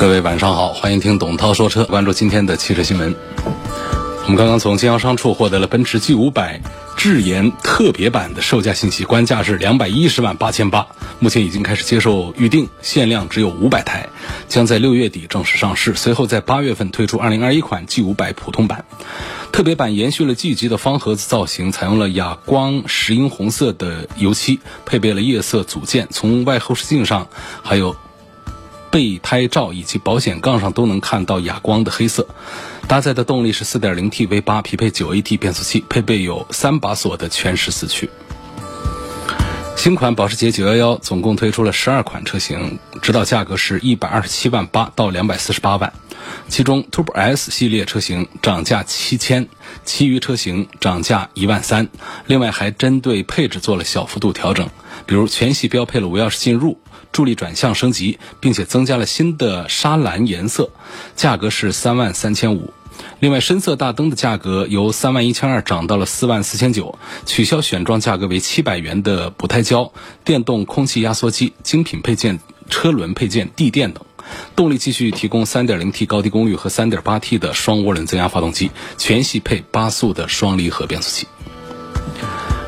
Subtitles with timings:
[0.00, 3.14] 各位晚上好，欢迎听董涛说车，关注今天的汽车新闻。
[4.24, 6.62] 我们刚刚从经销商处获得了奔驰 G 五百
[6.96, 10.86] 智研特别版的售价信息，官价是两百一十万八千八，
[11.18, 14.08] 目前已经开始接受预定，限量只有五百台，
[14.48, 18.86] 将在六月底正式上市，随后在八月份推出二零二一款 G 五百普通版。
[19.52, 27.28] 特别版延续了 G 级的方盒子造型，采用了哑光石英红色的油漆，配备了夜色组件，从外后视镜上
[27.62, 27.94] 还有。
[28.90, 32.26] 备胎罩以及保险杠上都能看到哑光的黑色，
[32.88, 38.10] 搭载的动力是 4.0T V8，匹配 9AT 变速器，配备有三把锁的全时四驱。
[39.76, 45.90] 新款保时捷911总共推出了十二款车型，指导价格是一百二十七万八到两百四十八万，
[46.48, 49.48] 其中 Turbo S 系列车型涨价七千，
[49.86, 51.88] 其余车型涨价一万三。
[52.26, 54.68] 另外还针对配置做了小幅度调整，
[55.06, 56.78] 比如全系标配了无钥匙进入。
[57.12, 60.70] 助力转向升级，并且增加了新的沙蓝颜色，
[61.16, 62.72] 价格是三万三千五。
[63.18, 69.92] 另外，深色大灯的价格由三万一千二涨到了四万四千九，取消选装价格为七百元的补胎胶、
[70.24, 74.04] 电动空气压缩机、精品配件、车轮配件、地垫等。
[74.54, 81.26] 动力继续提供三点零 T 高低功率和三点八 T 的双涡轮增压发动机，全系配八速的双离合变速器。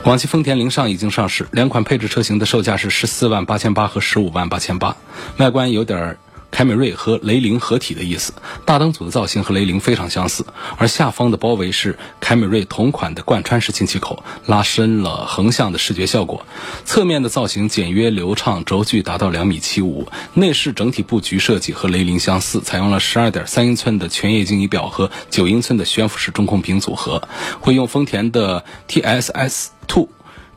[0.03, 4.97] 广汽丰田凌尚已经上市，两款配置车型的售价是十四万八千八和十五万八千八。
[5.36, 6.19] 外观有点儿
[6.53, 8.33] 凯美瑞和雷凌合体的意思，
[8.64, 16.46] 大灯组的造型和雷凌非常相似，而下方的包围是凯美瑞同款的贯穿式进气口，拉伸了横向的视觉效果。
[16.85, 20.07] 侧面的造型简约流畅，轴距达到两米七五。
[20.35, 27.27] 内饰整体布局设计和雷凌相似，采用了十二点三英寸的全液晶仪表和九英寸的悬浮式中控屏组合，
[27.61, 29.68] 会用丰田的 TSS。
[29.89, 30.08] Two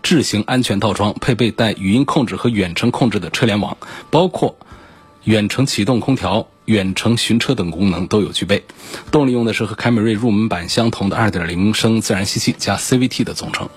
[0.01, 3.75] 智行安全套装配备带语音控制和远程控制的车联网，
[4.11, 4.55] 包括
[5.25, 8.63] 远程启动空调、远程寻车等功能都有具备。
[9.11, 13.67] 动力用的是和凯美瑞入门版相同的2.0升自然吸气加 CVT 的总成。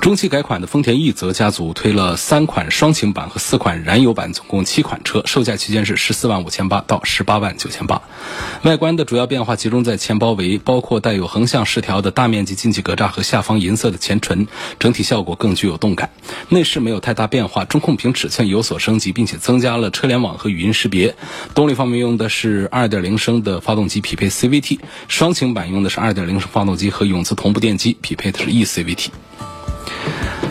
[0.00, 8.00] 中期改款的丰田奕泽家族推了三款双擎版和四款燃油版，总共七款车，售价区间是十四万五千八到十八万九千八。
[8.62, 16.08] 外观的主要变化集中在前包围，包括带有横向饰条的大面积进气格栅和下方银色的前唇，整体效果更具有动感。
[16.48, 21.14] 内饰没有太大变化，中控屏尺寸有所升级，并且增加了车联网和语音识别。
[21.54, 24.78] 动力方面用的是二点零升的发动机，匹配 CVT；
[25.08, 29.08] 双擎版用的是二点零升发动机和永磁同步电机，匹配的是 eCVT。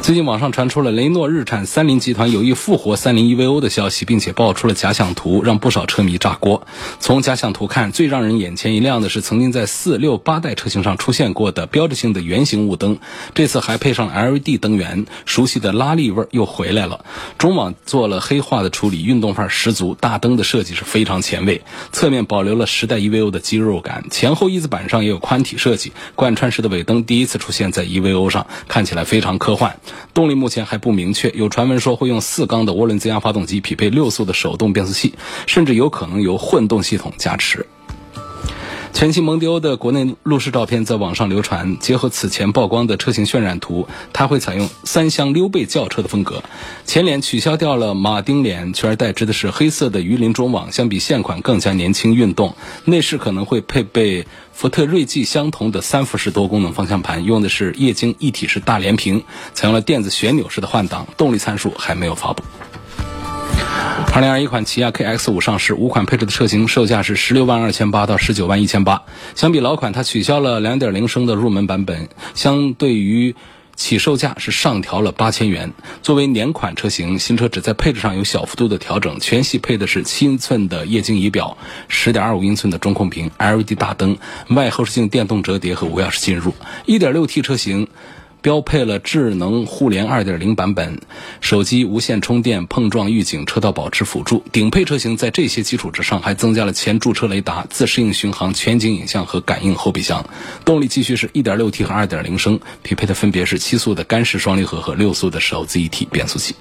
[0.01, 6.65] 最近网上传出了雷诺日产三菱集团有意复活三菱 EVO 的消息，并且爆出了假想图，让不少车迷炸锅。
[6.99, 12.97] 从假想图看，最让人眼前一亮的是曾经在四六八代车型上出现过的标志性的圆形雾灯，
[13.35, 17.05] 这次还配上 LED 灯源，熟悉的拉力味又回来了。
[17.37, 19.95] 中网做了黑化的处理，运动范儿十足。
[19.99, 21.61] 大灯的设计是非常前卫，
[21.91, 25.91] 侧面保留了时代 EVO 的肌肉感，前后翼子板上也有宽体设计。
[26.15, 29.79] 贯穿式的尾灯第一次出现在 EVO 上，看起来非常科幻。
[30.13, 35.13] 动力目前还不明确，有传闻说会用四缸的涡轮增压发动机，匹配六速的手动变速器，
[35.47, 37.65] 甚至有可能由混动系统加持。
[38.91, 46.43] 全新蒙迪欧的国内路试照片在网上流传，结合此前曝光的车型渲染图，它会采用三厢溜背轿车的风格，
[46.85, 52.55] 前脸取消掉了马丁脸，取而代之的是黑色的鱼鳞中网，相比现款更加年轻运动。
[52.83, 59.23] 内饰可能会配备福特锐际相同的三辐式多功能方向盘，用的是液晶一体式大连屏，
[59.53, 62.43] 采用了电子旋钮式的换挡，动力参数还没有发布。
[64.13, 69.03] 二零二一款起亚 KX 五上市，五款配置的车型售价是十六万二千八到十九万一千八。
[69.35, 73.35] 相比老款，它取消了两点零升的入门版本，相对于
[73.75, 75.71] 起售价是上调了八千元。
[76.01, 84.17] 作为年款车型，新车只在配置上有小幅度的调整，全系配的是七英寸的液晶仪表，十点二五英寸的中控屏，LED 大灯，
[84.49, 86.53] 外后视镜电动折叠和无钥匙进入。
[86.85, 87.87] 一点六 T 车型。
[88.41, 90.99] 标配了智能互联2.0版本，
[91.41, 94.43] 手机无线充电、碰撞预警、车道保持辅助。
[94.51, 100.25] 顶配车型在这些基础之上，还增加了前驻车雷达、自适应巡航、全景影像和感应后备箱。
[100.63, 106.55] 动力继续是 1.6T 和2.0升，匹配的分别是七速的干式双离合和六速的手自一体变速器。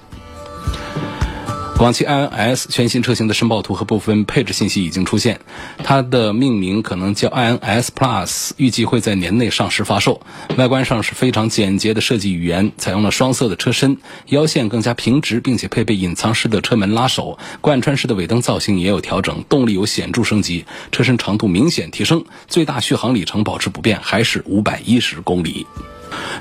[1.79, 5.39] 广汽 iNS 全新车型的申报图和部分配置信息已经出现，
[5.81, 10.19] 它的命名可能叫 iNS Plus，预计会在年内上市发售。
[10.57, 25.65] 外观上是非常简洁的设计语言，采用了双色的车身，腰线更加平直，并且配备隐藏式的车门拉手，贯穿式的尾灯造型也有调整，动力有显著升级，车身长度明显提升，最大续航里程保持不变，还是五百一十公里。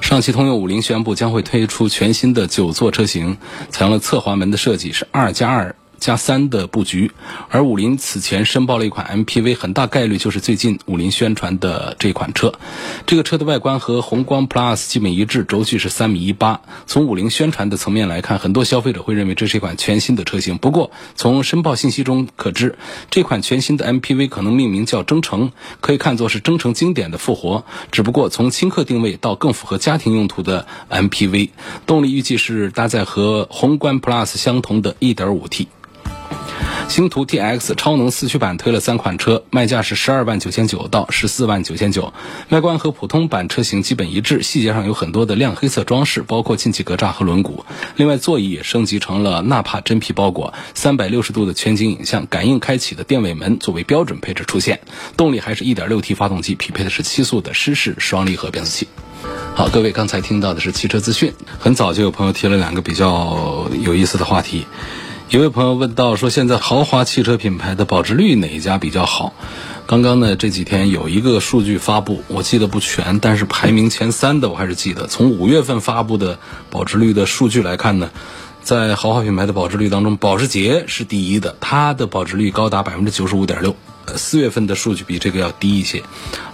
[0.01, 3.39] 上汽通用五菱宣布将会推出全新的九座车型，
[3.71, 5.75] 采用了侧滑门的设计，是二加二。
[5.99, 7.11] 加三的布局，
[7.51, 12.55] 而五菱此前申报了一款 MPV，很大概率就是最近五菱宣传的这款车。
[13.07, 16.61] 这个车的外观和宏光 Plus 基本一致，轴距是三米一八。
[16.87, 20.59] 从五菱宣传的层面来看，很多消费者会认为这是一款全新的车型。
[20.59, 22.79] 不过，从申报信息中可知，
[23.11, 31.51] 这款全新的 MPV 可能命名叫征程，可以看作是征程经典的复活，只不过从轻客定位到更符合家庭用途的 MPV。
[31.87, 35.67] 动力预计是搭载和宏观 Plus 相同的 1.5T。
[36.89, 42.15] 星途 TX 超能四驱版推了三款车，卖价是十二万九千九到十四万九千九。
[42.49, 47.63] 外观和普通版车型基本一致，细节上有很多的亮黑色装饰，包括进气格栅和轮毂。
[47.97, 54.81] 另外，座椅也升级成了纳帕真皮包裹，三百六十度的全景影像，感应开启的电尾门作为标准配置出现。
[55.15, 58.89] 动力还是一点六 T 发动机，匹配的是七速的湿式双离合变速器。
[59.55, 61.35] 好，各位刚才听到的是汽车资讯。
[61.59, 64.65] 很早就有朋友提了两个比较有意思的话题。
[65.31, 69.35] 一位朋友问到说：“现在豪华汽车品牌的保值率哪一家比较好？”
[69.87, 75.07] 刚刚呢这几天有一个数据发布，我记得不全，但是排名前三的我还是记得。
[75.07, 76.39] 从五月份发布的
[76.71, 78.11] 保值率的数据来看呢，
[78.69, 83.75] 在豪华品牌的保值率当中，保时捷是第一的，它的保值率高达百分之九十五点六。
[84.15, 86.03] 四月份的数据比这个要低一些，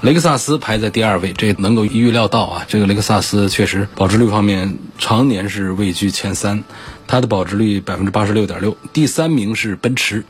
[0.01, 2.67] 雷克萨斯排在第二位，这能够预料到啊。
[2.69, 6.63] 这个雷克萨斯确实保值率方面常年是位居前三，
[7.09, 8.77] 它的保值率百分之八十六点六。
[8.93, 10.25] 第三名是奔驰，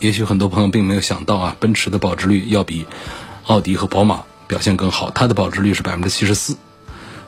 [0.00, 2.84] 也许很多朋友并没有想到啊，奔驰的保值率要比
[3.46, 6.58] 奥迪和宝马表现更好，它的保值率是百分之七十四。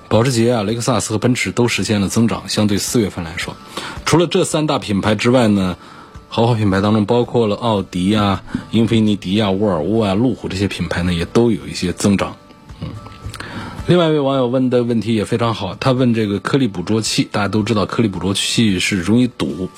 [0.08, 3.56] 保时捷啊，雷克萨斯和奔驰都实现了增长，相对四月份来说，
[4.04, 5.76] 除了这三大品牌之外呢。
[6.28, 8.42] 豪华品牌当中包括了奥迪啊、
[8.72, 12.36] 英菲尼迪啊、沃尔沃啊、路虎这些品牌呢，也都有一些增长。
[12.82, 12.88] 嗯，
[13.86, 19.70] 另外一位网友问的问题也非常好，他问这个颗粒捕捉器，大家都知道颗粒捕捉器是容易堵，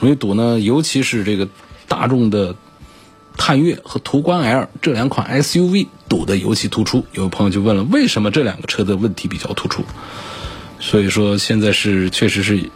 [0.00, 1.46] 容易堵呢，尤其是这个
[1.86, 2.56] 大众的
[3.36, 7.04] 探岳和途观 L 这两款 SUV 堵的尤其突出。
[7.12, 9.84] 有朋友就问了，为什么这两个车的问题比较突出？
[10.78, 12.70] 所以说现在是确实是。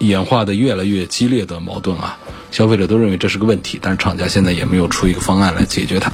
[0.00, 2.16] 演化的越来越激烈的矛盾啊，
[2.50, 6.10] 消费者都认为这是个问题，但是厂家现在也没有出一个方案来解决它。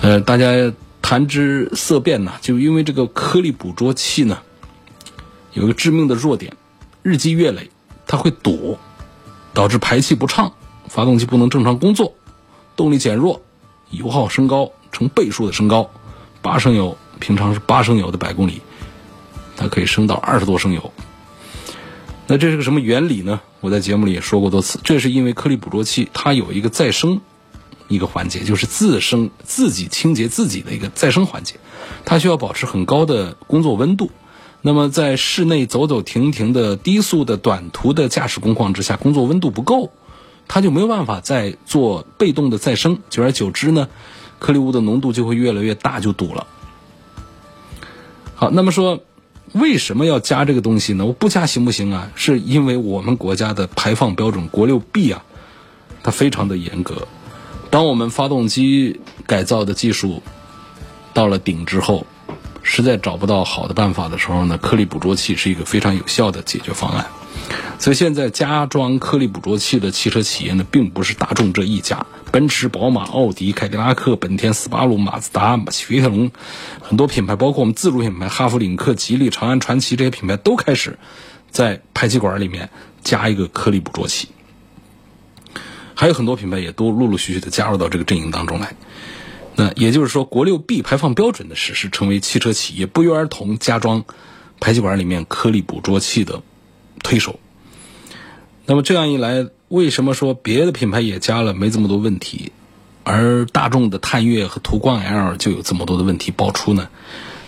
[0.00, 4.40] 呃，大家谈之色变呢，就因为这个颗粒捕捉器呢，
[5.52, 6.52] 有一个致命的弱点，
[7.04, 7.70] 日积月累，
[8.08, 8.76] 它会堵，
[9.54, 10.52] 导致排气不畅，
[10.88, 12.12] 发动机不能正常工作，
[12.76, 13.40] 动力减弱，
[13.90, 15.90] 油耗升高，成倍数的升高，
[16.42, 18.60] 八升油平常是八升油的百公里，
[19.56, 20.92] 它可以升到二十多升油。
[22.26, 23.40] 那这是个什么原理呢？
[23.60, 27.20] 我在节目里也说过多次，这是因为颗粒捕捉器它有一个再生
[27.88, 31.54] 一个环节，就是自生自己清洁自己的一个再生环节，
[32.04, 34.10] 它需要保持很高的工作温度。
[34.60, 39.92] 那么在室内走走停停的低速的短途的驾驶工况之下，工作温度不够，
[40.48, 43.88] 它就没有办法再做被动的再生，久而久之呢，
[44.38, 46.46] 颗粒物的浓度就会越来越大，就堵了。
[48.34, 49.00] 好，那么说。
[49.52, 51.06] 为什么要加这个东西呢？
[51.06, 52.10] 我不加行不行啊？
[52.16, 55.24] 是因为我们国家的排放标准国六 B 啊，
[56.02, 57.06] 它非常的严格。
[57.70, 60.20] 当我们发动机改造的技术
[61.14, 62.06] 到了顶之后，
[62.68, 67.06] 实在找不到好的办法的时候呢，颗粒捕捉器是一个非常有效的解决方案。
[67.78, 76.32] 所以现在加装颗粒捕捉器的汽车企业呢，并不是大众这一家，奔驰、宝马、奥迪、凯迪拉克、本田、斯巴鲁、马自达、雪铁龙，
[76.82, 80.98] 很多品牌，包括我们自主品牌哈弗、领克、吉利、长安、传祺这些品牌，都开始
[81.50, 82.70] 在排气管里面
[83.04, 84.28] 加一个颗粒捕捉器。
[85.94, 88.74] 还有很多品牌也都陆陆续续的加入到这个阵营当中来。
[89.56, 94.04] 那也就是说，国六 B 排放标准的实施，成为汽车企业不约而同加装
[94.60, 96.42] 排气管里面颗粒捕捉器的。
[97.02, 97.38] 推手，
[98.64, 102.50] 那么这样一来，为什么说别的品牌也加了没这么多问题，
[103.04, 106.88] 而大众的探岳和途观 L 就有这么多的问题爆出呢？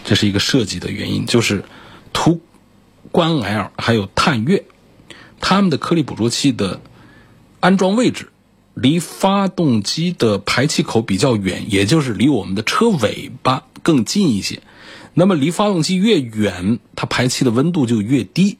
[0.05, 1.65] 这是一个设计的原因，就是
[2.13, 2.41] 途
[3.11, 4.65] 观 L 还有探岳，
[5.41, 6.81] 他们的颗粒捕捉器的
[7.59, 8.29] 安装位置
[8.81, 14.63] 离发动机的排气口比较远，也就是离我们的车尾巴更近一些。
[15.15, 18.59] 那么离发动机越远，它排气的温度就越低。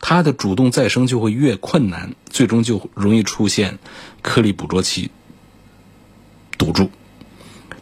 [0.00, 3.78] 它的主动再生就会越困难，最终就容易出现
[4.22, 5.10] 颗粒捕捉器
[6.58, 6.90] 堵住。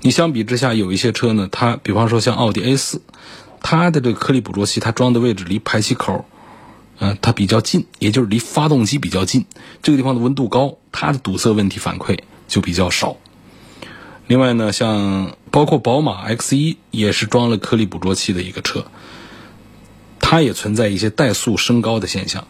[0.03, 3.01] 你相比之下，有一些车呢，它比方说像奥迪 A 四，
[3.63, 6.27] 它的这个颗粒捕捉器，它装的位置离排气口，
[6.99, 9.47] 呃，它比较近，也就是离发动机比较近，
[9.83, 13.17] 这个地方的温度高，它的堵塞问题反馈就比较少。
[14.27, 18.87] 另外呢，像包括宝马 X 一也是装了颗粒捕捉器的一个车，
[20.21, 22.47] 它也存在一些怠速升高的现象，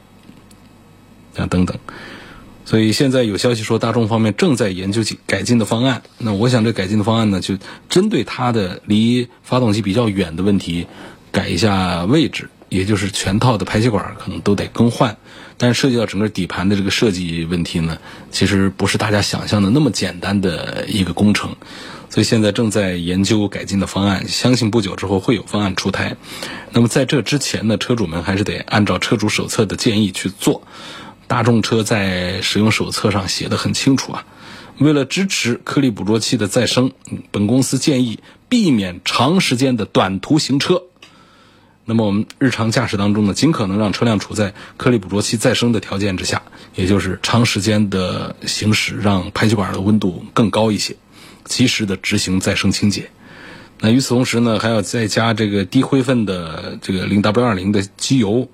[1.36, 1.78] 啊等等。
[2.64, 6.02] 所以现在有消息说，大众方面正在研究进改进的方案。
[6.18, 7.56] 那我想这改进的方案呢，就
[7.88, 10.86] 针对它的离发动机比较远的问题，
[11.30, 15.16] 改一下位置，也就是全套的排气管可能都得更换。
[15.60, 17.98] 但涉及到整个底盘的这个设计问题呢，
[18.30, 21.56] 其实不是大家想象的那么简单的一个工程，
[22.08, 26.16] 所以现在正在研究改进的方案，相信不久之后会有方案出台。
[26.70, 30.62] 那么在这之前呢，车主们还是得按照车主手册的建议去做。
[31.26, 34.24] 大众车在使用手册上写的很清楚啊，
[34.78, 36.92] 为了支持颗粒捕捉器的再生，
[37.32, 40.84] 本公司建议避免长时间的短途行车。
[41.90, 46.42] 那么我们日常驾驶当中呢，尽可能让车辆处在颗粒捕捉器再生的条件之下，
[46.74, 50.96] 也就是长时间的行驶，让排气管的温度更高一些，
[51.44, 53.08] 及时的执行再生清洁。
[53.80, 58.50] 那与此同时呢，还要再加这个低灰分的这个零 W 二零的机油。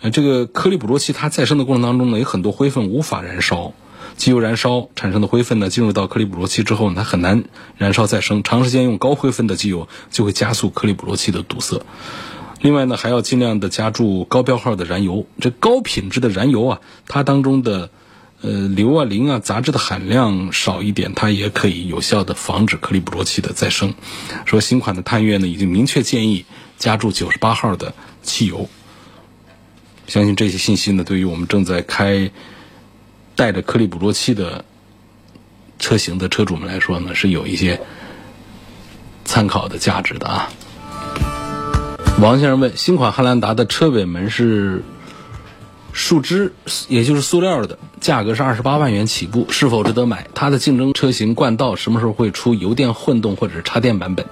[0.00, 3.74] 呃，这个颗粒捕捉器它再生的过程当中呢，有很多灰分无法燃烧，
[4.16, 7.44] 机油燃烧产生的灰分呢，进入到颗粒捕捉器之后呢，它很难
[7.76, 11.82] 燃烧再生，长时间用高灰分的机油就会加速颗粒捕捉器的堵塞。
[12.62, 15.26] 另外呢，还要尽量的加注高标号的燃油。
[15.40, 17.90] 这高品质的燃油啊，它当中的
[18.40, 23.94] 呃硫啊、磷啊杂质的含量少一点，它也可以有效的防止颗粒捕捉器的再生。
[24.46, 26.44] 说新款的探岳呢，已经明确建议
[26.78, 28.68] 加注九十八号的汽油。
[30.06, 32.30] 相信这些信息呢，对于我们正在开
[33.34, 34.64] 带着颗粒捕捉器的
[35.80, 37.80] 车型的车主们来说呢，是有一些
[39.24, 40.48] 参考的价值的啊。
[42.20, 44.82] 王先生问：新款汉兰达的车尾门是
[45.92, 46.52] 树脂，
[46.88, 50.26] 也就是塑料的，价格是二十八万元起步，是否值得买？
[50.32, 54.24] 它的竞争车型冠道什么时候会出油电混动或者是插电版本？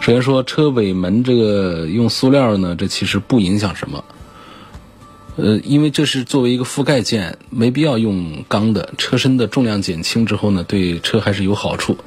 [0.00, 4.04] 首先说车尾门这个用塑料呢，这其实不影响什么。
[5.36, 8.94] 呃，因为这是作为一个覆盖件，没必要用钢的。
[8.98, 11.98] 车身的重量减轻之后呢，对车还是有好处。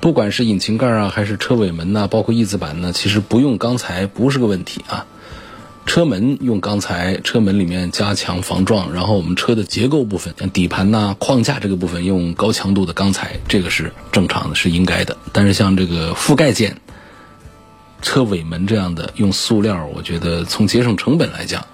[0.00, 5.06] 不管是引擎盖啊，还是车尾门呐，包括翼子板呢，其实不用钢材不是个问题啊。
[5.86, 15.16] 车门用钢材，车门里面加强防撞，然后我们车的结构部分，像底盘呐、框架这个部分用高强度的钢材，这个是正常的，是应该的。
[15.32, 16.76] 但是像这个覆盖件、
[18.00, 21.64] 车尾门这样的用塑料，我觉得从节省成本来讲。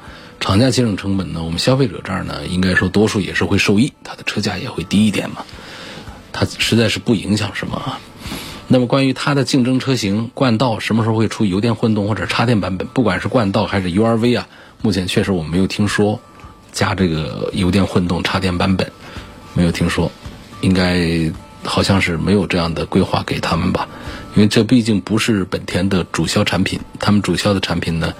[0.41, 5.45] 厂家节省成本呢，我们消费者这儿呢，应该说多数也是会受益，它的车价也会低一点嘛。
[6.33, 8.01] 它实在是不影响什么啊。
[8.69, 14.49] 那么关于它的竞争车型冠道什么时候会出油电混动或者插电版本，不管是冠道还是 URV 啊，
[14.81, 16.21] 目前确实我们没有听说
[16.73, 18.93] 加这个油电混动插电版本，
[19.55, 20.13] 没有听说，
[20.61, 21.33] 应该
[21.65, 23.89] 好像是没有这样的规划给他们吧，
[24.37, 28.15] 因为这毕竟不是本田的主销产品，他们主销的产品呢。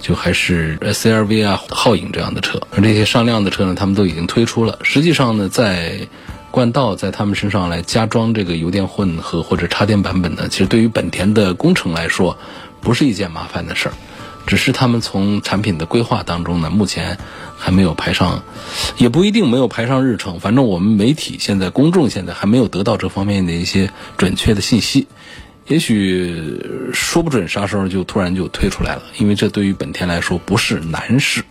[0.00, 4.78] 就还是 CRV 啊、皓影这样的车，而这些上量的车呢，他们都已经推出了。
[4.82, 6.08] 实际上呢，在
[6.50, 12.38] 冠道在他们身上来加装这个油电混合或者插电版本呢，其实对于本田的工程来说，
[12.80, 13.94] 不是一件麻烦的事儿。
[14.46, 17.18] 只是他们从产品的规划当中呢，目前
[17.58, 18.42] 还没有排上，
[18.96, 20.40] 也不一定没有排上日程。
[20.40, 25.06] 反正我们媒体现在、公众现在还没有得到这方面的一些准确的信息。
[25.68, 26.60] 也许
[26.94, 31.44] 说不准啥时候就突然就推出来了，因为这对于本田来说不是难事。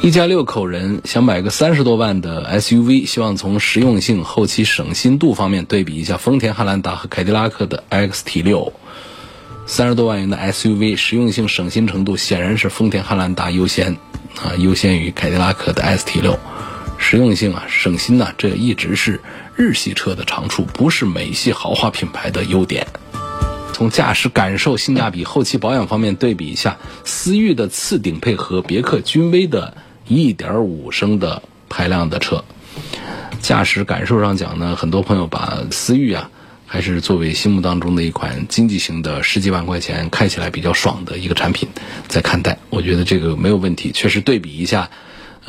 [0.00, 8.72] 一家六口人想买个三十多万的 SUV，希望从实用性、后期省心度方面对比一下丰田汉兰达和凯迪拉克的 XT 六。
[9.66, 13.92] 三十多万元的 SUV，实用性、省心程度显然是丰田汉兰达优先
[14.42, 16.38] 啊，优先于凯迪拉克的 ST 六。
[16.96, 19.20] 实用性啊，省心呐，这一直是
[19.58, 22.86] 日系车的长处，不是美系豪华品牌的优点。
[23.72, 29.76] 从驾驶感受、性价比、后期保养方面对比一下，思域的次顶配和别克君威的
[30.08, 32.44] 1.5升的排量的车，
[33.42, 36.30] 驾驶感受上讲呢，很多朋友把思域啊，
[36.64, 41.68] 还是作为心目当中的一款经济型的十几万块钱开起来比较爽的一个产品
[42.06, 42.56] 在看待。
[42.70, 44.88] 我觉得这个没有问题，确实对比一下。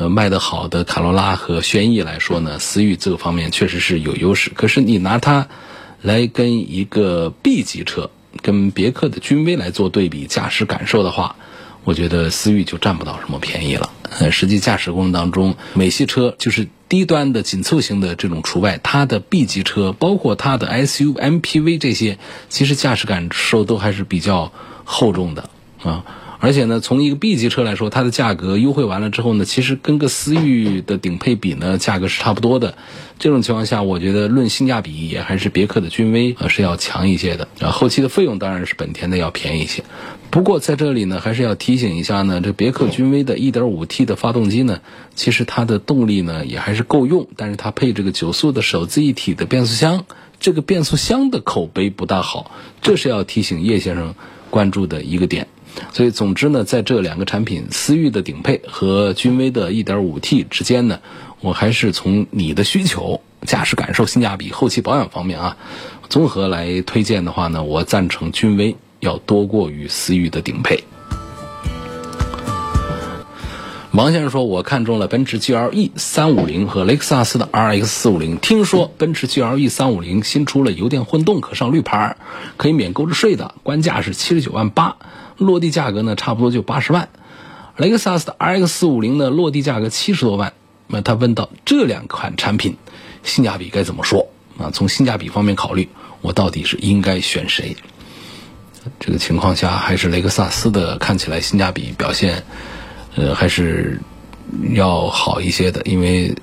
[0.00, 4.50] 呃，卖得好的卡罗拉和轩逸来说呢，思域这个方面确实是有优势。
[4.54, 5.46] 可是你拿它
[6.00, 11.36] 来跟一个 B 级车，跟别克的君威来做对比驾驶感受的话，
[11.84, 13.90] 我觉得思域就占不到什么便宜了。
[14.20, 24.50] 呃，实际驾驶过程当中，美系车就是低端的紧凑型的这种除外，它的 B 级车，包括它的 SUV、MPV 这些，其实驾驶感受都还是比较
[24.84, 25.50] 厚重的
[25.82, 26.02] 啊。
[26.42, 32.74] 而且呢，从一个 B 级车来说，它的价格优惠完了之后呢，其实跟个思域的顶配比呢，价格是差不多的。
[33.18, 37.46] 这种情况下，我觉得论性价比也还是别克的君威呃是要强一些的。
[37.60, 39.84] 啊，后期的费用当然是本田的要便宜一些。
[40.30, 44.80] 不过在这里呢，还是要提醒一下呢，这别克君威的 1.5T 的发动机呢，
[45.14, 50.06] 其实它的动力呢也还是够用，但是它配这个九速的手自一体的变速箱，
[50.38, 54.14] 这个变速箱的口碑不大好，这是要提醒叶先生
[54.48, 55.46] 关注的一个点。
[55.92, 61.00] 所以，总之呢，在这两个产品思域的顶配和君威的 1.5T 之间呢，
[61.40, 65.56] 我还是从你的需求、驾驶感受、性价比、后期保养方面啊，
[66.08, 70.84] 综合来推荐的话呢，我赞成君威要多过于思域的顶配。
[73.92, 78.38] 王先生说：“我看中了奔驰 GLE 350和雷克萨斯的 RX 450。
[78.38, 82.16] 听说奔驰 GLE 350新出了油电混动，可上绿牌，
[82.56, 84.94] 可以免购置税的，官价是七十九万八。”
[85.40, 87.08] 落地价格呢，差不多就八十万。
[87.76, 90.52] 雷克萨斯的 RX 四五零呢，落地价格七十多万。
[90.86, 92.76] 那他问到这两款产品
[93.24, 94.28] 性价比该怎么说
[94.58, 94.70] 啊？
[94.70, 95.88] 从性价比方面考虑，
[96.20, 97.76] 我到底是应该选谁？
[99.00, 102.44] 这个情况下，还是雷克萨斯的看起来性价比表现，
[103.16, 104.00] 呃，还是
[104.74, 106.36] 要好一些的，因为。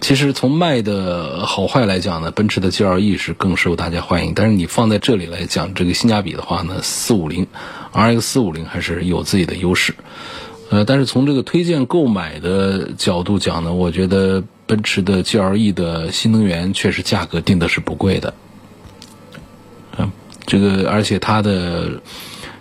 [0.00, 4.32] 其实从卖的好坏来讲呢，奔驰的 GLE 是更受大家欢迎。
[4.32, 7.48] 但是你放在这里来讲这个性价比的话呢，四五零
[7.92, 9.94] ，RX 四五零还是有自己的优势。
[10.70, 18.34] 呃，但是从这个推荐购买的角度讲呢，我觉得奔驰的 GLE 的新能源确实价格定的是不贵的。
[19.96, 20.10] 嗯，
[20.46, 22.02] 这个而且它的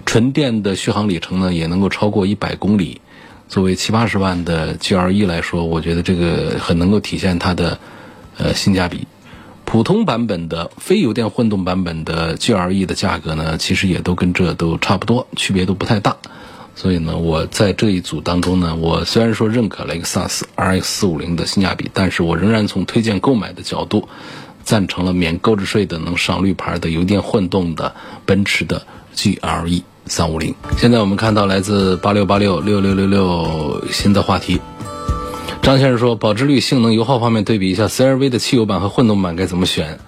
[0.06, 3.02] 纯电的续航里程呢，也能够超过一百公里。
[3.50, 7.78] 作为七八十万的 GLE 来说，我觉得这个很能够体现它的
[8.38, 9.08] 呃性价比。
[9.70, 16.16] 普通版本的非油电混动版本的 GLE 的价格呢，其实也都跟这都差不多，区别都不太大。
[16.74, 24.08] 所以呢，我在这一组当中呢，我虽然说认可雷克萨斯 RX 四五零的性价比，但是我仍然从推荐购买的角度，
[24.64, 27.94] 赞成了免购置税的能上绿牌的油电混动的
[28.26, 29.84] 奔驰的 GLE。
[30.06, 34.62] 三五零，现在我们看到来自八六八六六六六六新的话题。
[35.68, 40.00] 张先生说，保值率、性能、油耗方面对比一下 CRV 的汽油版和混动版该怎么选？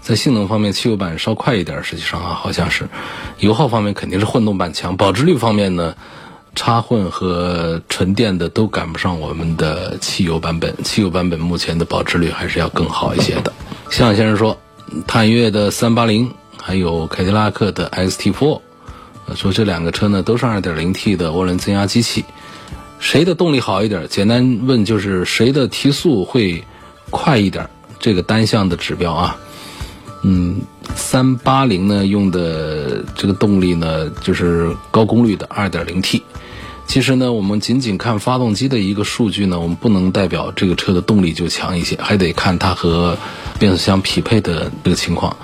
[0.00, 2.88] 在性能方面，汽油版稍快一点，实际上啊，好像是。
[3.40, 4.96] 油耗方面肯定是混动版强。
[4.96, 5.96] 保值率方面呢，
[6.54, 10.72] 插混和纯电的都赶不上我们的汽油版本。
[10.84, 13.52] 汽油版本目前的保值率还是要更好一些的。
[13.90, 14.56] 向先生说，
[15.08, 18.60] 探岳的三八零，还有凯迪拉克的 XT4。
[19.34, 22.24] 说这两个车呢都是 2.0T 的涡轮增压机器，
[23.00, 24.06] 谁的动力好一点？
[24.08, 26.62] 简单问就是谁的提速会
[27.10, 27.68] 快一点？
[27.98, 29.36] 这个单向的指标啊，
[30.22, 30.60] 嗯，
[30.94, 36.22] 三八零呢用的这个动力呢就是高功率的 2.0T。
[36.86, 43.16] 其实呢，我们仅仅看发动机的一个数据呢，我们不能代表这个车的动力就强一些，还得看它和
[43.58, 45.36] 变速箱匹配的这个情况。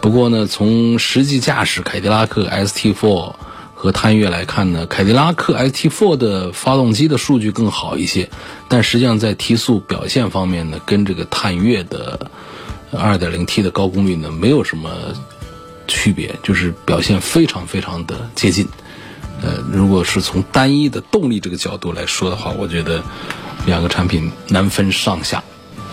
[0.00, 3.34] 不过呢，从实际驾驶凯迪拉克 ST4
[3.82, 8.30] 和探岳来看呢，凯迪拉克 ST4 的发动机的数据更好一些，
[8.68, 12.30] 但实际上在提速表现方面呢，跟这个探岳的
[12.92, 14.88] 2.0T 的高功率呢没有什么
[15.88, 18.68] 区别，就是表现非常非常的接近。
[19.42, 23.02] 呃，如果是从单一的动力这个角度来说的话，我觉得
[23.66, 25.42] 两个产品难分上下。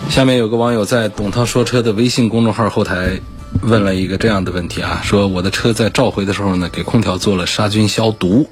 [0.08, 3.20] 下面有个网友在董涛说车的微信公众号后台。
[3.62, 8.48] 问了一个这样的问题啊，说我的车在召回的时候呢，给空调做了杀菌消毒，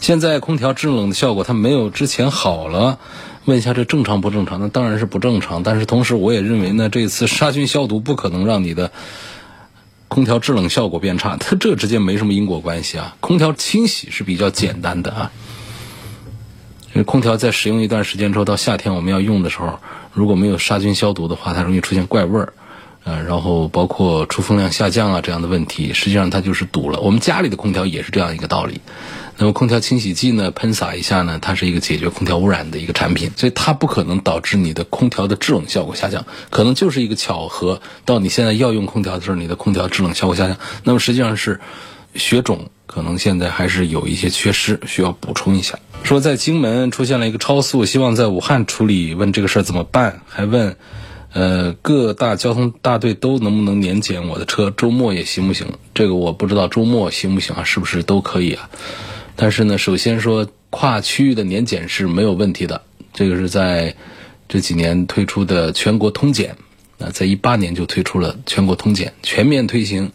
[0.00, 2.98] 现在空调制冷的效果它没有之前好了，
[3.44, 4.60] 问一下这正常不正常？
[4.60, 8.90] 那当然是不正常，但是同时我也认为呢，这次杀菌消毒不可能让你的
[10.08, 13.16] 空调制冷效果变差，它这之间没什么因果关系啊。
[13.20, 15.32] 空调清洗是比较简单的啊，
[16.88, 19.78] 因为空调在使用一段时间之后，到夏天我们要用的时候，
[20.12, 22.52] 如果没有杀菌消毒的话，它容易出现怪味儿。
[23.04, 27.00] 呃，然后包括出风量下降啊这样的问题，实际上它就是堵了。
[27.00, 28.80] 我们家里的空调也是这样一个道理。
[29.38, 37.80] 那么空调清洗剂呢，喷洒一下呢，它是一个解决空调污染的一个产品，所以它不可能导致你的空调的制冷效果下降，可能就是一个巧合。
[38.04, 41.60] 到你现在要用空调的时候，你的空调制冷效果下降，那么实际上是
[42.14, 45.76] 雪种可能现在还是有一些缺失，需要补充一下。
[46.04, 50.20] 说在荆门出现了一个超速，希望在武汉处理，问这个事儿怎么办？
[50.28, 50.76] 还问。
[51.32, 54.70] 呃，各大交通大队都能不能年检我的车？
[54.70, 55.66] 周末也行不行？
[55.94, 57.64] 这个我不知道，周末行不行啊？
[57.64, 58.68] 是不是都可以啊？
[59.34, 62.82] 但是呢，首先说跨区域的年检是没有问题的。
[63.14, 63.94] 这个是在
[64.48, 66.56] 这几年推出的全国通检，
[66.98, 70.12] 啊，在一八年就推出了全国通检，全面推行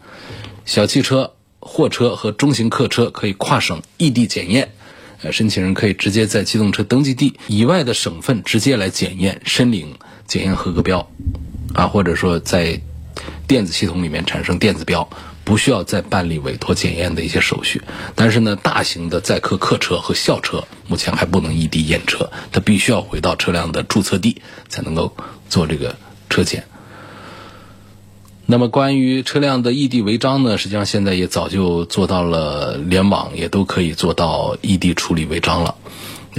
[0.64, 4.70] 小汽车、货车和中型客车可以跨省异地检验。
[5.20, 9.96] 呃，申请人可以直接在机动车登记地以外的省份直接来检验，申领
[10.28, 11.08] 检验合格标，
[11.74, 12.80] 啊，或者说在
[13.48, 15.08] 电子系统里面产生电子标，
[15.42, 17.82] 不需要再办理委托检验的一些手续。
[18.14, 25.16] 但是呢，大型的载客客车和校车目前还不能异地验车，它必须要回到车辆的注册地才能够
[25.48, 25.96] 做这个
[26.28, 26.64] 车检。
[28.50, 35.74] 那么关于车辆的异地违章呢，实际上现在也早就做到了联网，也都可以做到异地处理违章了。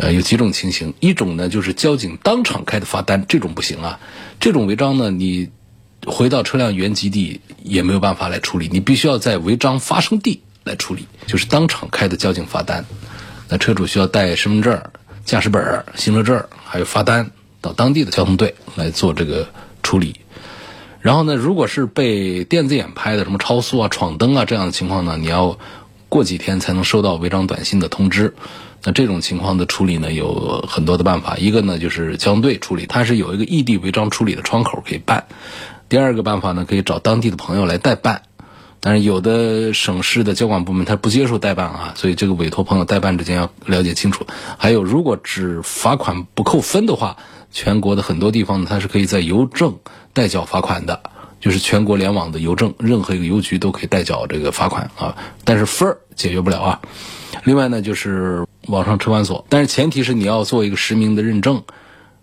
[0.01, 3.99] 呃，有几种情形，一种呢就是交警当场开的罚单，这种不行啊。
[4.39, 5.49] 这种违章呢，你
[6.05, 12.85] 回到车辆原籍地也没有办法来处理，你必须要在违章发生地来处理，就是当场开的交警罚单。
[13.49, 14.81] 那车主需要带身份证、
[15.25, 19.49] 驾驶本、行车证还有罚单到当地的交通队来做这个
[19.83, 20.15] 处理。
[21.01, 25.57] 然后呢，如果是被电子眼拍的什么超速啊、闯灯啊这样的情况呢，你要
[26.07, 28.35] 过几天才能收到违章短信的通知。
[28.83, 31.37] 那这种情况的处理呢，有很多的办法。
[31.37, 35.27] 一个呢就是交通队处理，它是有一个异地违章处理的窗口可以办。
[35.87, 38.21] 第二个办法呢，可以找当地的朋友来代办。
[38.79, 44.25] 但是有的省市的交管部门他不接受代办啊，所以这个委托朋友代办之间要了解清楚。
[44.57, 47.17] 还有，如果只罚款不扣分的话。
[47.51, 49.79] 全国的很多地方呢，它是可以在邮政
[50.13, 51.01] 代缴罚款的，
[51.39, 55.15] 就是全国联网的邮政，任何一个邮局都可以代缴这个罚款啊。
[55.43, 56.82] 但是分儿解决不了啊。
[57.43, 61.63] 另外呢，就是网上车管所，但是前提是你要做一个实名的认证。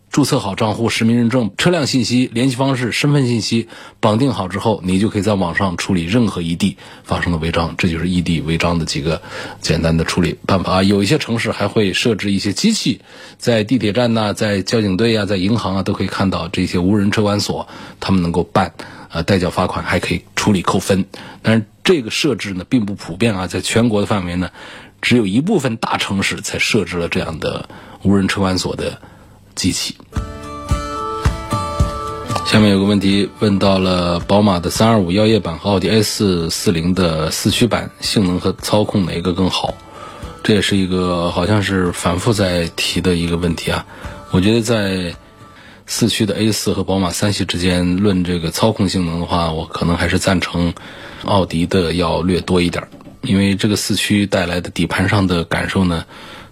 [0.09, 3.69] 注册好账户，实名认证，车辆信息、联系方式、身份信息
[4.01, 7.75] 绑定好之后，你就可以在网上处理任何异地发生的违章。
[7.77, 9.21] 这就是异地违章的几个
[9.61, 10.83] 简单的处理办法啊。
[10.83, 13.01] 有一些城市还会设置一些机器，
[13.37, 17.69] 在地铁站呐，在交警队啊，在银行啊，都可以看到这些无人车管所，
[18.01, 18.73] 他们能够办
[19.11, 21.07] 啊代缴罚款，还可以处理扣分。
[21.43, 24.51] 但是这个设置呢，并不普遍啊，在全国的范围呢，
[25.01, 27.69] 只有一部分大城市才设置了这样的
[28.03, 29.01] 无人车管所的。
[29.57, 29.97] 机器。
[32.45, 39.73] 下面有个问题问到了宝马的三二五药业版和奥迪 A 四四零的四驱版性能和操控哪个更好？
[40.43, 43.87] 这也是一个好像是反复在提的一个问题啊。
[44.31, 45.17] 我觉得在
[45.87, 50.75] 四驱的 A 四和宝马三系之间论这个操控性能的话，我可能还是赞成
[51.25, 52.87] 奥迪的要略多一点，
[53.23, 56.05] 因为这个四驱带来的底盘上的感受呢，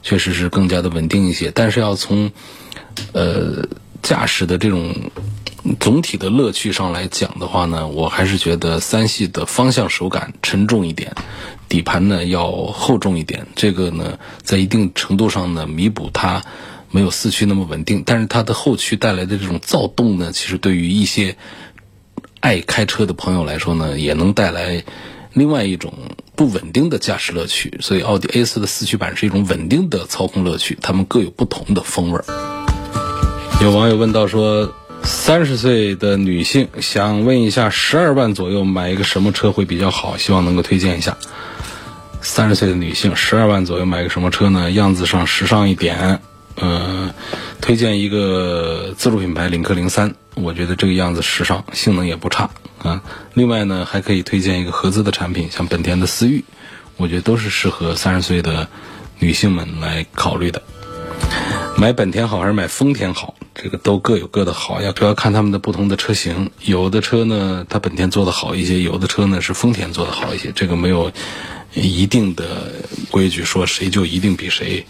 [0.03, 1.51] 确实是更加的稳定一些。
[1.53, 2.31] 但是要从
[3.13, 3.67] 呃，
[4.03, 4.95] 驾驶的这种
[5.81, 11.13] 总体的乐趣上来讲的话呢，我还是觉得三系的方向手感沉重一点，
[11.69, 13.49] 底盘呢要厚重一点。
[13.57, 16.45] 这个呢，在一定程度上呢，弥补它
[16.95, 18.05] 没有四驱那么稳定。
[18.07, 21.37] 但是它的后驱带来的这种躁动呢，其实对于一些
[22.39, 24.85] 爱开车的朋友来说呢，也能带来
[25.33, 25.93] 另外一种
[26.37, 27.79] 不稳定的驾驶乐趣。
[27.81, 32.25] 所以，奥迪 A 四的四驱版是一种稳定的操控乐趣，它们各有不同的风味儿。
[33.61, 40.17] 有网友问到说，三十岁的女性想问一下，十二万左右买一个什么车会比较好？
[40.17, 41.17] 希望能够推荐一下。
[42.21, 44.71] 三十岁的女性，十二万左右买个什么车呢？
[44.71, 46.21] 样子上时尚一点，
[46.57, 47.13] 呃，
[47.61, 52.49] 推荐一个自主品牌领克零三，我觉得这个样子时尚，性能也不差
[52.83, 53.03] 啊。
[53.35, 56.45] 另外呢，还可以推荐一个合资的产品，像本田的思域，
[56.97, 58.69] 我觉得都是适合三十岁的
[59.19, 60.63] 女性们来考虑的。
[61.77, 63.35] 买本田好还是买丰田好？
[63.55, 66.51] 这个都各有各的好，要主要看他们的不同的车型。
[66.65, 70.51] 有的车呢，它本田做的好一些；有的车呢，是丰田做的好一些。
[70.53, 71.13] 这个没有
[71.73, 72.73] 一定的
[73.11, 74.85] 规矩，说谁就一定比谁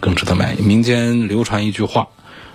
[0.00, 0.54] 更值得买。
[0.54, 2.08] 民间流传一句话，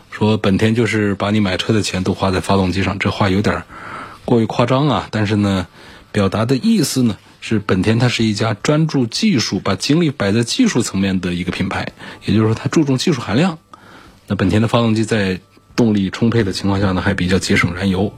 [0.10, 3.64] 说本田就是把你买车的钱都花在发动机上，这话有点
[4.26, 5.08] 过于夸张啊。
[5.12, 5.68] 但是呢，
[6.12, 7.18] 表达的意思呢？
[7.44, 11.92] 是本田，它是一家专注技术、把精力摆在技术层面的一个品牌，
[12.26, 13.58] 也就是说，它注重技术含量。
[14.28, 15.40] 那本田的发动机在
[15.76, 18.14] 动力充沛的情况下呢，还比较节省燃油。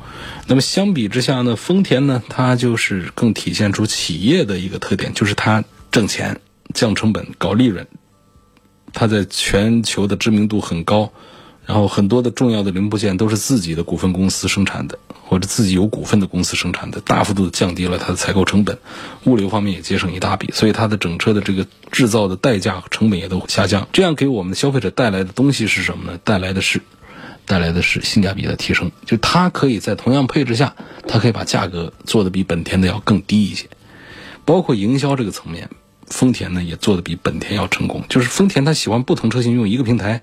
[0.48, 6.42] 那么相比之下呢，丰田呢，它就是更体现出企业的一个特点，就是它挣钱、
[6.74, 7.88] 降成本、搞利润。
[8.94, 11.12] 它在全球的知名度很高。
[11.66, 18.78] 然后很多的重要的零部件都是自己的股份公司生产的，或者自己有股份的公司生产的，大幅度降低了它的采购成本，
[19.24, 23.88] 物流方面也节省一大笔，所以它的整车的这个制造的代价和成本也都下降。
[23.94, 26.20] 这样给我们的消费者带来的东西是什么呢？
[26.26, 26.82] 带来的是，
[27.46, 28.92] 带来的是性价比的提升。
[29.06, 30.76] 就它可以在同样配置下，
[31.08, 33.68] 它可以把价格做的比本田的要更低一些。
[34.46, 35.70] 包括营销这个层面，
[36.08, 38.04] 丰田呢也做的比本田要成功。
[38.10, 40.22] 就是丰田它喜欢不同车型用一个平台，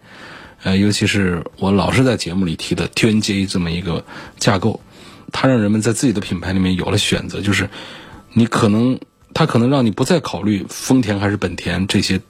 [0.62, 4.04] 呃，尤其是我老是在节目里提的 TNGA 这么一个
[4.38, 4.80] 架构，
[5.32, 7.68] 它让人们在自己的品牌里面有了选择，就是
[8.34, 8.98] 你可能
[9.32, 12.20] 它可能让你不再考虑丰田还是本田这些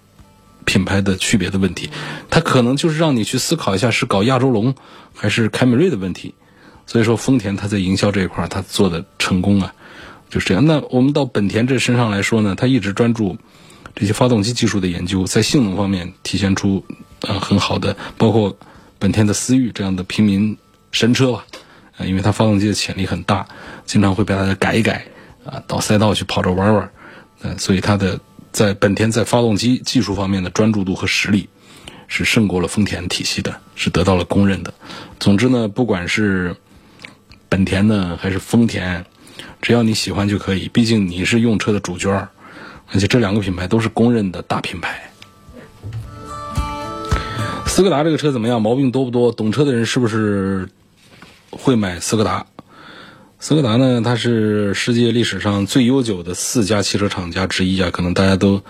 [0.65, 1.91] 品牌的区别的问题，
[2.29, 4.75] 它可能就是让你去思考一下是搞亚洲龙
[5.15, 6.35] 还是凯美瑞的问题。
[6.87, 9.73] 所以说，丰田它在营销这一块儿，它做的成功啊，
[10.29, 10.67] 就是这样。
[10.67, 13.39] 那我们到本田这身上来说呢，它一直专注
[13.95, 16.85] 这些发动机技术的研究，在性能方面体现出
[17.21, 18.57] 呃很好的，包括
[18.99, 20.59] 本田的思域这样的平民
[20.91, 21.45] 神车吧，
[21.97, 23.47] 呃，因为它发动机的潜力很大，
[23.87, 25.07] 经常会被大家改一改
[25.45, 26.91] 啊，到赛道去跑着玩玩，
[27.43, 28.19] 呃，所以它的
[28.53, 31.49] 在本田在发动机技术方面的专注度和实力
[32.09, 34.73] 是胜过了丰田体系的，是得到了公认的。
[35.19, 36.55] 总之呢，不管是
[37.49, 39.05] 本田呢，还是丰田，
[39.63, 40.69] 只要你喜欢就可以。
[40.69, 42.11] 毕竟你是用车的主角，
[42.93, 45.01] 而且这两个品牌都是公认的大品牌。
[47.67, 48.61] 斯柯达这个车怎么样？
[48.61, 49.31] 毛病多不多？
[49.31, 50.69] 懂车的人是不是
[51.51, 52.45] 会买斯柯达？
[53.41, 58.63] 斯柯达呢，它是世界历史上最悠久的四家汽车厂家之一啊，可能大家都。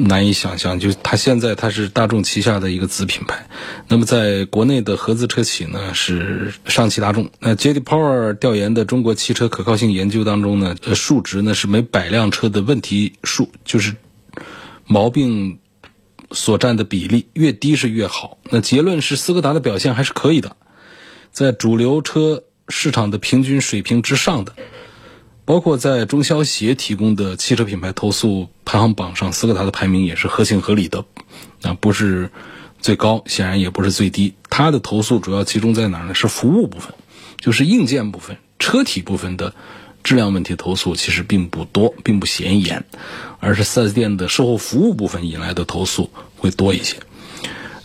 [0.00, 3.48] 难以想象，就它现在它是大众旗下的一个子品牌。
[3.88, 7.28] 那么在国内的合资车企呢是上汽大众。
[7.40, 7.80] 那 J.D.
[7.80, 13.96] Power 调研的中国汽车可靠性研究当中呢，呃，数值呢是每百辆车的问题数，就是
[14.86, 15.58] 毛病
[16.30, 18.38] 所占的比例越低是越好。
[18.50, 20.54] 那结论是斯柯达的表现还是可以的，
[21.32, 24.54] 在主流车市场的平均水平之上的。
[25.44, 31.06] 包括在中消协提供的汽车品牌投诉排行榜上，斯柯达的排名也是合情合理的，
[31.62, 32.30] 啊，不是
[32.82, 34.34] 最高，显然也不是最低。
[34.50, 36.14] 它的投诉主要集中在哪儿呢？
[36.14, 36.92] 是服务部分，
[37.40, 39.54] 就是硬件部分、车体部分的
[40.04, 42.84] 质量问题投诉其实并不多，并不显眼，
[43.40, 46.96] 而是 4S 店的售后服务部分引来的投诉会多一些。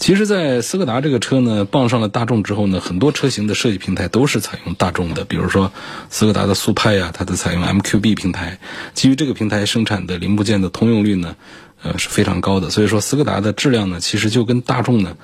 [0.04, 5.24] 其实，在斯柯达这个车呢，傍上了大众之后呢，很多车型的设计平台都是采用大众的。
[5.24, 5.72] 比如说，
[6.10, 8.60] 斯柯达的速派呀，它的采用 MQB 平台，
[8.94, 11.38] 基于这个平台生产的零部件的通用率呢，
[11.82, 12.70] 呃是非常高的。
[12.70, 15.16] 所以说，斯柯达的质量呢，其实就跟大众呢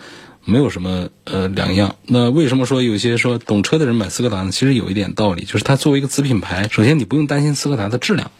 [0.45, 1.97] 没有什么呃两样。
[2.05, 4.51] 那为什么说有些说懂车的人买斯柯达呢？
[4.53, 8.31] 其实有一点道理，就是它作为一个子品牌，首先你不用担心斯柯达的质量，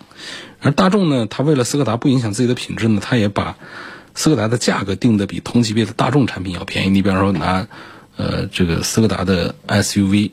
[0.61, 3.57] 而大众呢，它为了斯柯达不影响自己的品质呢，它也把。
[4.19, 6.89] 斯柯达的价格定的比同级别的大众产品要便宜。
[6.89, 7.65] 你比方说拿，
[8.17, 10.31] 呃，这个斯柯达的 SUV，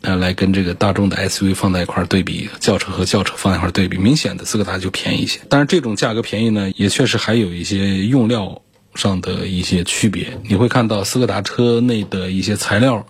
[0.00, 5.38] 呃，来跟这个大众的 SUV 放在一块儿对比，轿车和轿车放在一块儿对比，明显的斯柯达就便宜一些。
[5.48, 8.60] 但是这种价格便宜呢，也确实还有一些用料
[8.96, 10.40] 上的一些区别。
[10.48, 13.06] 你会看到斯柯达车内的一些材料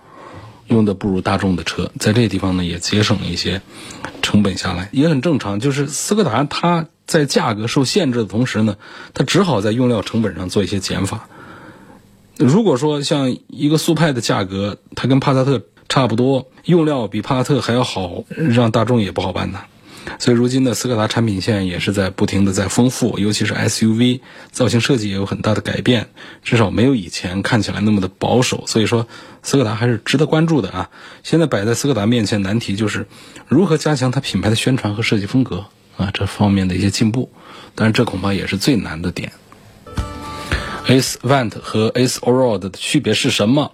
[0.67, 3.63] 用的不如大众的车，在这个地方呢也节省了一些
[4.21, 5.59] 成本下来，也很正常。
[5.59, 6.87] 就是斯柯达它。
[7.07, 8.77] 在价格受限制的同时呢，
[9.13, 11.29] 它只好在用料成本上做一些减法。
[12.37, 19.65] 如果说像一个速派的价格，它跟帕萨特差不多，用料比帕萨特还要好，让大众也不好办呐。
[20.19, 26.09] 所以如今的斯柯达产品线也是在不停的在丰富，尤其是 SUV 造型设计也有很大的改变，
[26.43, 28.65] 至少没有以前看起来那么的保守。
[28.67, 29.07] 所以说，
[29.43, 30.91] 斯柯达还是值得关注的啊。
[31.23, 33.07] 现在摆在斯柯达面前难题就是
[33.49, 35.65] 如何加强它品牌的宣传和设计风格。
[35.97, 37.31] 啊，这方面的一些进步，
[37.75, 39.33] 但是这恐怕也是最难的点。
[40.87, 43.73] Ace Vent 和 Ace Allroad 的区别是什么？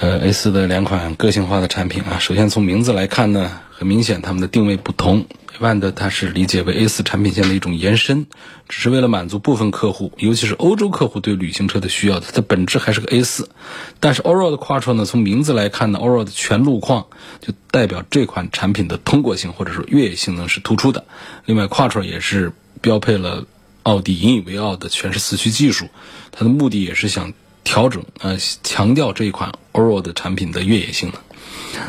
[0.00, 5.26] 呃，A 的两款个性化的产品啊，首先从名字来看呢，很明显它们的定位不同。
[5.60, 8.26] Vand 它是理解为 A 四产品线的一种延伸，
[8.68, 12.20] 只是为了满足部分客户，尤其是欧洲客户对旅行车的需要。
[12.20, 13.48] 它的本质还是个 A 四，
[13.98, 17.06] 但是 Allroad Quattro 呢，从名字来看呢，Allroad 全路况
[17.40, 21.04] 就代表这款产品的通过性或者说越野性能是突出的。
[21.44, 23.44] 另外，Quattro 也是标配了
[23.82, 25.88] 奥迪引以为傲的全时四驱技术，
[26.30, 27.32] 它的目的也是想
[27.64, 31.20] 调整呃强调这一款 Allroad 产品的越野性能。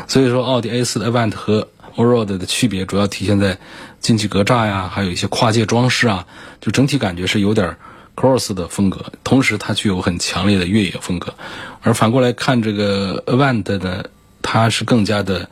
[0.08, 3.58] 所以说，奥迪 A 四的 Avant 和 Allroad 的区别主要体现在
[4.00, 6.26] 进气格栅呀，还有一些跨界装饰啊，
[6.60, 7.76] 就整体感觉是有点
[8.16, 11.34] Cross 的风格，同时它具有很强烈的越野风格。
[11.82, 14.04] 而反过来看这个 Avant 呢，
[14.42, 15.48] 它是更加的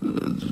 [0.00, 0.08] 呃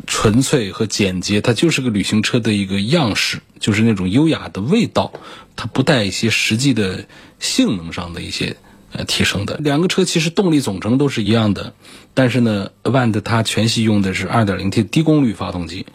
[0.06, 5.12] 纯粹和简洁，它就是个旅行车的一个样式，就是那种优雅的味道，
[5.56, 7.06] 它不带一些实际的
[7.38, 8.56] 性能上的一些。
[8.92, 11.74] 呃，提升的两个车其实动力总成都是一样的，
[12.14, 15.86] 但是呢，Avant 它全系用的是 2.0T 低功率发动机，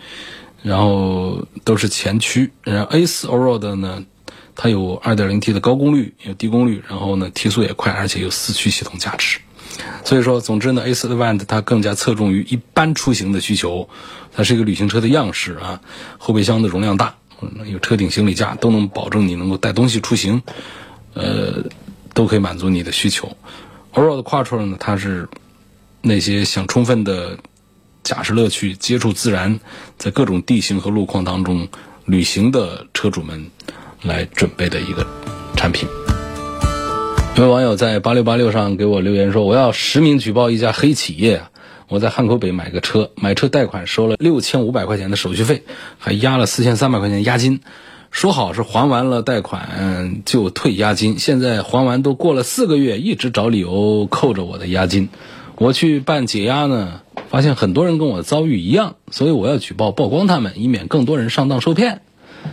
[0.62, 2.52] 然后都是前驱。
[2.64, 4.04] 然后 A4 Allroad 呢，
[4.56, 9.40] 它有 2.0T 的高功率，有低功率，然后呢提速也快，而且有四驱系统加持。
[10.04, 13.88] 所以说，总之呢，A4 Avant 它更加侧重于一般出行的需求，
[14.34, 15.82] 它是一个旅行车的样式啊，
[16.18, 17.16] 后备箱的容量大。
[17.66, 20.44] 有车顶行李架，都能保证你能够带东西出行，
[21.16, 21.64] 呃，
[22.14, 23.36] 都可以满足你的需求。
[23.94, 25.28] Allroad Quattro 呢，它是
[26.02, 27.38] 那些想充分的
[28.04, 29.60] 驾驶乐趣、接触自然，
[29.98, 31.68] 在各种地形和路况当中
[32.06, 33.46] 旅行的车主们
[34.02, 35.06] 来准备的一个
[35.56, 35.88] 产品。
[37.38, 41.44] 有位网友在八六八六上给我留言说：“我要实名举报一家黑企业！
[41.88, 45.64] 我在汉口北买个车，买车贷款收了六千五百块钱的手续费，
[45.98, 47.60] 还压了四千三百块钱押金，
[48.12, 55.10] 说好是还完了贷款就退押金，现在还完都过了四个月，一直找理由扣着我的押金。
[55.56, 62.02] 我去办解押呢，发现很多人跟我遭遇一样，所以我要举报曝光他们，以免更多人上当受骗。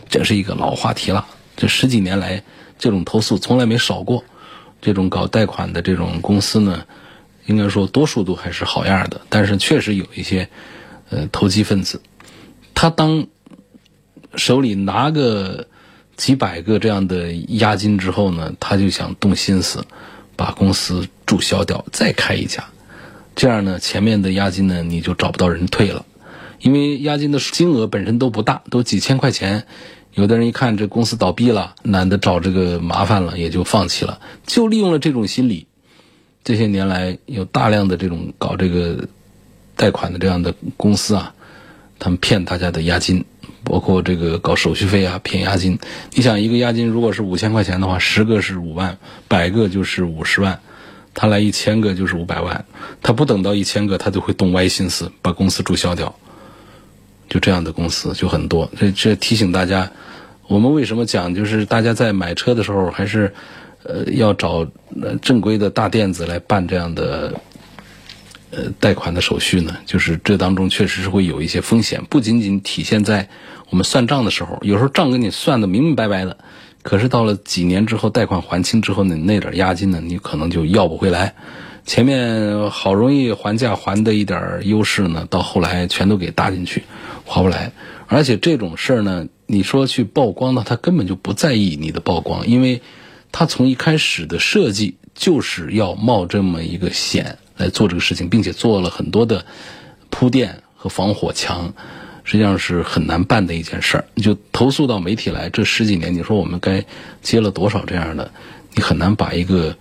[0.09, 2.45] 这是一个老话题了，这十几年来
[2.79, 4.25] 这种投诉从来没少过。”
[4.81, 6.85] 这种搞贷款的这种公司呢，
[7.47, 10.49] 应该说多数都还是好样的，但是确实有一些
[11.11, 12.01] 呃投机分子，
[12.75, 13.27] 他当
[14.35, 15.67] 手里拿个
[16.17, 19.87] 几百个这样的押金之后呢，他就想动心思
[20.37, 22.65] 把公司注销掉，再开一家，
[23.37, 26.05] 这样呢前面的押金呢你就找不到人退了，
[26.61, 29.65] 因为押金的金额本身都不大，都几千块钱。
[30.15, 34.21] 有的人一看这公司倒闭了，懒得找这个麻烦了，也就放弃了。
[34.45, 35.69] 就利用了这种心理，
[36.43, 39.07] 这些年来有大量的这种搞这个
[39.77, 41.35] 贷款的这样的公司啊，
[42.01, 43.25] 他们骗大家的押金，
[43.69, 45.79] 包括这个搞手续费啊，骗押金。
[46.15, 50.61] 你想一个押金如果是五千块钱的话，十个是五万，百个就是五十万，
[51.15, 52.65] 他来一千个就是五百万，
[53.03, 56.15] 他不等到一千个，他就会动歪心思把公司注销掉。
[57.29, 59.91] 就这样的公司就很多，这这提醒大家。
[60.47, 63.35] 我们为什么讲，就是大家在买车的时候，还是
[63.83, 64.67] 呃要找
[65.21, 67.39] 正规的大店子来办这样的
[68.51, 69.77] 呃贷款的手续呢？
[69.85, 73.29] 就是这当中确实是会有一些风险，不仅仅体现在
[73.71, 76.39] 我们算账的时候，有时候账给你算的明明白白的，
[76.83, 81.35] 可是到了几年之后，贷款还清之后呢，那点押金呢，你可能就要不回来。
[81.85, 86.85] 前面好容易还价还的一点优势呢，到后来全都给搭进去，
[87.25, 87.73] 划不来。
[88.07, 89.27] 而且这种事儿呢。
[89.51, 92.83] 你说去曝光呢，他根本就不在意你的曝光，因为
[93.33, 99.47] 他从一开始的设计就是要冒这么一个险来做这个事情，并且做了很多的
[100.11, 101.73] 铺垫和防火墙，
[102.29, 104.05] 实际上是很难办的一件事儿。
[104.15, 106.85] 你就投诉到媒体来，这十几年，你说我们该
[107.23, 108.31] 接了多少这样的？
[108.75, 109.75] 你很难把一个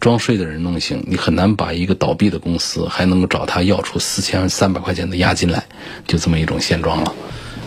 [0.00, 5.62] 装睡的人弄醒，你很难把一个倒闭的公司还能够找他要出四千三百块钱的押金来，
[6.06, 7.14] 就这么一种现状了。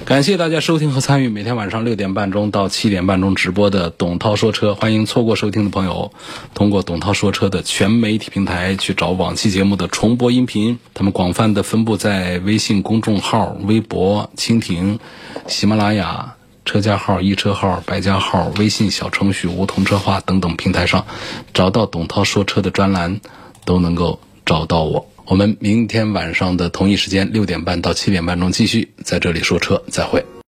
[0.06, 6.12] 感谢大家收听和参与每天晚上六点半钟到七点半钟直播的董涛说车，欢迎错过收听的朋友
[6.54, 10.78] 通过董涛说车的全媒体平台去找往期节目的重播音频。
[10.94, 15.00] 他们广泛的分布在微信公众号、微博、蜻蜓、
[15.48, 16.36] 喜马拉雅、
[16.66, 21.06] 车家号、一车号、百家号、微信小程序、梧桐车话等等平台上，
[21.54, 23.22] 找到董涛说车的专栏，
[23.64, 25.08] 都能够找到我。
[25.26, 30.24] 我们明天晚上的同一时间六点半到七点半钟继续在这里说车，再会。